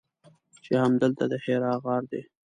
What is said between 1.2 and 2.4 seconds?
د حرا غار دی.